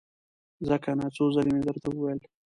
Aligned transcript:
ځه 0.67 0.75
کنه! 0.83 1.05
څو 1.15 1.23
ځلې 1.35 1.51
مې 1.53 1.61
درته 1.67 1.87
وويل! 1.91 2.19